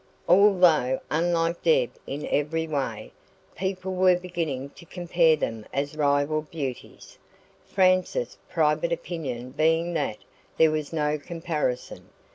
Although 0.27 0.99
unlike 1.11 1.61
Deb 1.61 1.91
in 2.07 2.25
every 2.31 2.67
way, 2.67 3.11
people 3.55 3.93
were 3.93 4.15
beginning 4.17 4.71
to 4.71 4.83
compare 4.83 5.35
them 5.35 5.63
as 5.71 5.95
rival 5.95 6.41
beauties 6.41 7.19
Frances' 7.67 8.39
private 8.49 8.91
opinion 8.91 9.51
being 9.51 9.93
that 9.93 10.17
there 10.57 10.71
was 10.71 10.91
no 10.91 11.19
comparison. 11.19 12.09